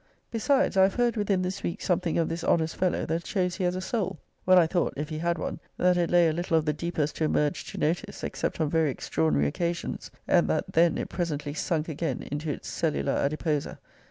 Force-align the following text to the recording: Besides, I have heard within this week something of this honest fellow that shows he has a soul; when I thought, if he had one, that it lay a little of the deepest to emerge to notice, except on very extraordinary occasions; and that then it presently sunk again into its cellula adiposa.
Besides, 0.31 0.77
I 0.77 0.81
have 0.81 0.95
heard 0.95 1.15
within 1.15 1.43
this 1.43 1.61
week 1.61 1.79
something 1.79 2.17
of 2.17 2.27
this 2.27 2.43
honest 2.43 2.75
fellow 2.75 3.05
that 3.05 3.23
shows 3.27 3.57
he 3.57 3.65
has 3.65 3.75
a 3.75 3.81
soul; 3.81 4.17
when 4.45 4.57
I 4.57 4.65
thought, 4.65 4.95
if 4.97 5.09
he 5.09 5.19
had 5.19 5.37
one, 5.37 5.59
that 5.77 5.95
it 5.95 6.09
lay 6.09 6.27
a 6.27 6.33
little 6.33 6.57
of 6.57 6.65
the 6.65 6.73
deepest 6.73 7.17
to 7.17 7.25
emerge 7.25 7.65
to 7.71 7.77
notice, 7.77 8.23
except 8.23 8.59
on 8.59 8.67
very 8.67 8.89
extraordinary 8.89 9.47
occasions; 9.47 10.09
and 10.27 10.47
that 10.47 10.73
then 10.73 10.97
it 10.97 11.09
presently 11.09 11.53
sunk 11.53 11.87
again 11.87 12.23
into 12.31 12.49
its 12.49 12.67
cellula 12.67 13.15
adiposa. 13.23 13.77